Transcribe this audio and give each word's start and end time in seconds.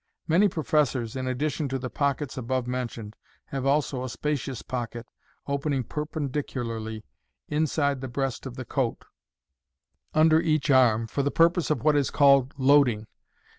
Many 0.27 0.47
professors, 0.47 1.15
in 1.15 1.27
addition 1.27 1.69
to 1.69 1.77
the 1.77 1.91
pockets 1.91 2.35
above 2.35 2.65
mentioned, 2.65 3.15
have 3.49 3.67
also 3.67 4.03
a 4.03 4.09
spacious 4.09 4.63
pocket, 4.63 5.05
opening 5.45 5.83
perpendicularly, 5.83 7.05
in 7.47 7.67
side 7.67 8.01
the 8.01 8.07
breast 8.07 8.47
of 8.47 8.55
the 8.55 8.65
coat, 8.65 9.05
under 10.15 10.41
each 10.41 10.71
arm, 10.71 11.05
for 11.05 11.21
the 11.21 11.29
purpose 11.29 11.69
of 11.69 11.83
what 11.83 11.95
is 11.95 12.09
called 12.09 12.51
"loading," 12.57 13.01
i.e. 13.01 13.05